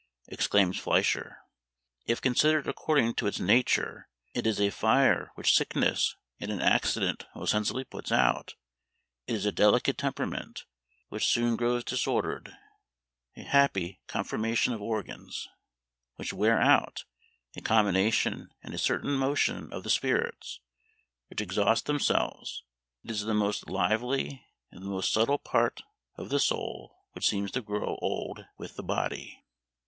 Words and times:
exclaims 0.29 0.79
Flechier. 0.81 1.35
"If 2.07 2.21
considered 2.23 2.67
according 2.67 3.13
to 3.13 3.27
its 3.27 3.39
nature 3.39 4.09
it 4.33 4.47
is 4.47 4.59
a 4.59 4.71
fire 4.71 5.31
which 5.35 5.55
sickness 5.55 6.15
and 6.39 6.49
an 6.49 6.59
accident 6.59 7.27
most 7.35 7.51
sensibly 7.51 7.83
puts 7.83 8.11
out; 8.11 8.55
it 9.27 9.35
is 9.35 9.45
a 9.45 9.51
delicate 9.51 9.99
temperament, 9.99 10.65
which 11.09 11.27
soon 11.27 11.55
grows 11.55 11.83
disordered; 11.83 12.51
a 13.35 13.43
happy 13.43 14.01
conformation 14.07 14.73
of 14.73 14.81
organs, 14.81 15.47
which 16.15 16.33
wear 16.33 16.59
out; 16.59 17.05
a 17.55 17.61
combination 17.61 18.49
and 18.63 18.73
a 18.73 18.79
certain 18.79 19.11
motion 19.13 19.71
of 19.71 19.83
the 19.83 19.91
spirits, 19.91 20.61
which 21.29 21.41
exhaust 21.41 21.85
themselves; 21.85 22.63
it 23.03 23.11
is 23.11 23.21
the 23.25 23.35
most 23.35 23.69
lively 23.69 24.47
and 24.71 24.81
the 24.81 24.89
most 24.89 25.13
subtile 25.13 25.37
part 25.37 25.83
of 26.15 26.29
the 26.29 26.39
soul, 26.39 26.97
which 27.11 27.27
seems 27.29 27.51
to 27.51 27.61
grow 27.61 27.97
old 28.01 28.47
with 28.57 28.75
the 28.77 28.81
BODY." 28.83 29.45